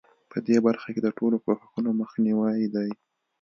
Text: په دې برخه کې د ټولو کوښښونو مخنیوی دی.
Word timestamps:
په 0.31 0.37
دې 0.47 0.57
برخه 0.65 0.89
کې 0.93 1.01
د 1.03 1.07
ټولو 1.17 1.37
کوښښونو 1.45 1.89
مخنیوی 2.01 2.63
دی. 2.75 2.89